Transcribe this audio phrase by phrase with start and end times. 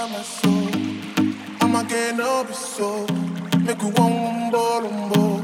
[0.00, 3.04] I'ma get up so
[3.58, 5.42] make you one ball umbo.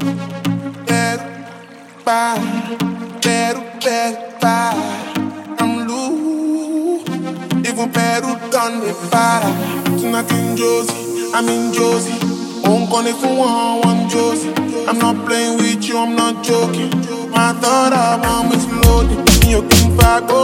[0.87, 1.23] Quero
[2.05, 2.35] pá,
[3.19, 3.61] quero
[4.39, 4.71] pá.
[5.59, 7.03] I'm loose.
[7.67, 9.51] Even Peru done the para.
[9.99, 12.35] Tonight in Jozi, I'm in Jozi.
[13.07, 14.87] It for one, one Jozi.
[14.87, 16.89] I'm not playing with you, I'm not joking.
[17.29, 19.19] My thought I want is loaded.
[19.43, 20.43] In your king fire, go,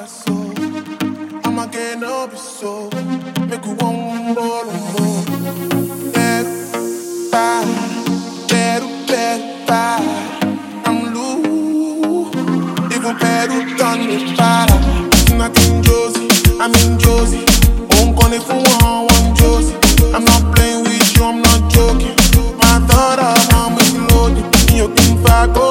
[0.04, 0.52] soul.
[1.44, 2.90] I'ma get up so
[3.46, 5.24] make you one more more.
[6.12, 6.50] Quero
[7.30, 7.62] pá,
[8.48, 8.88] quero
[9.64, 10.00] pá.
[10.86, 12.34] I'm loose.
[12.96, 13.16] Even
[13.76, 14.74] done me para.
[15.26, 16.26] Tonight in Jozi,
[16.60, 17.44] I'm in Jozi.
[17.94, 19.74] Won't call it for one, one Jozi.
[20.12, 22.16] I'm not playing with you, I'm not joking.
[22.58, 24.44] My thought of mom is loaded.
[24.74, 25.70] Your king fire, go,